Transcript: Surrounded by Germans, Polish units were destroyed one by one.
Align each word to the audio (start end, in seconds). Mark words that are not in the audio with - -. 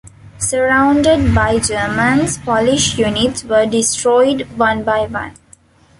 Surrounded 0.39 1.35
by 1.35 1.59
Germans, 1.59 2.39
Polish 2.39 2.97
units 2.97 3.43
were 3.43 3.67
destroyed 3.67 4.47
one 4.57 4.83
by 4.83 5.05
one. 5.05 5.35